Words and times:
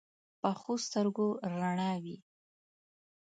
پخو 0.41 0.73
سترګو 0.85 1.27
رڼا 1.53 1.91
وي 2.03 2.17